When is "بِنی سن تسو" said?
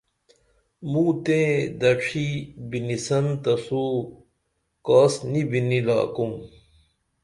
2.69-3.85